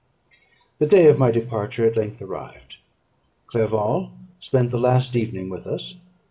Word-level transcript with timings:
The 0.79 0.87
day 0.87 1.09
of 1.09 1.19
my 1.19 1.29
departure 1.29 1.85
at 1.85 1.95
length 1.95 2.23
arrived. 2.23 2.77
Clerval 3.45 4.09
spent 4.39 4.71
the 4.71 4.79
last 4.79 5.15
evening 5.15 5.47
with 5.47 5.67
us. 5.67 5.95